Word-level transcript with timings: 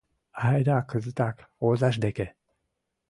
Айда 0.47 0.77
кызытак 0.89 1.37
озаж 1.67 1.95
деке! 2.05 2.27